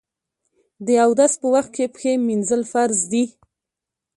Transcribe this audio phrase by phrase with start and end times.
[0.85, 3.23] د اودس په وخت کې پښې مینځل فرض دي.